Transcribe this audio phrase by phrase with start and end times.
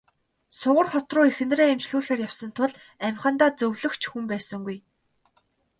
[0.59, 2.71] Сугар хот руу эхнэрээ эмчлүүлэхээр явсан тул
[3.07, 4.77] амьхандаа зөвлөх ч хүн байсангүй.